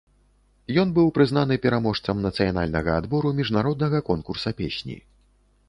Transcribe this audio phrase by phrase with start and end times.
[0.83, 4.97] Ён быў прызнаны пераможцам нацыянальнага адбору міжнароднага конкурса песні.